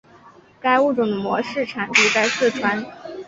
[0.59, 2.83] 该物种的模式产地在四川。